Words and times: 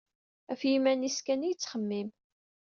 Ɣef 0.49 0.61
yiman-is 0.69 1.17
kan 1.25 1.41
i 1.45 1.47
yettxemmim. 1.49 2.09